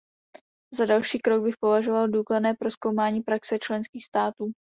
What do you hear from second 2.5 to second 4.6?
prozkoumání praxe členských států.